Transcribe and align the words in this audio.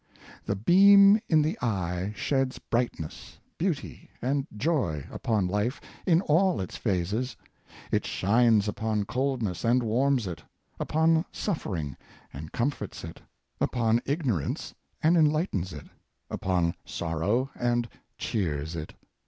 The 0.45 0.55
beam 0.55 1.19
in 1.29 1.43
the 1.43 1.59
eye 1.61 2.13
sheds 2.15 2.57
brightness, 2.57 3.37
beauty, 3.59 4.09
and 4.19 4.47
joy 4.57 5.05
upon 5.11 5.47
life 5.47 5.79
in 6.07 6.21
all 6.21 6.59
its 6.59 6.75
phases. 6.75 7.37
It 7.91 8.07
shines 8.07 8.67
upon 8.67 9.05
coldness, 9.05 9.63
and 9.63 9.83
warms 9.83 10.25
it; 10.25 10.41
upon 10.79 11.25
suffering, 11.31 11.97
and 12.33 12.51
comforts 12.51 13.03
it; 13.03 13.21
upon 13.59 14.01
ignorance, 14.07 14.73
and 15.03 15.15
enlightens 15.15 15.71
it; 15.71 15.85
upon 16.31 16.73
sorrow 16.83 17.51
and 17.53 17.87
cheers 18.17 18.75
it. 18.75 18.95